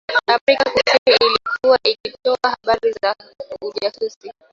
[0.27, 3.15] Afrika kusini ilikuwa ikitoa habari za
[3.61, 4.31] ujasusi